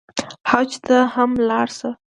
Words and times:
حج 0.49 0.71
ته 0.85 0.97
هم 1.13 1.31
لاړ 1.49 1.67
شه. 1.77 1.89